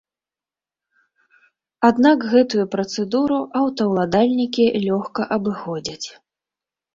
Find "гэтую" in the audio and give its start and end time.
2.31-2.65